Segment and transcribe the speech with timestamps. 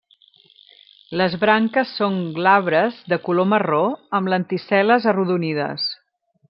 [1.21, 3.85] Les branques són glabres de color marró,
[4.21, 5.91] amb lenticel·les arrodonides.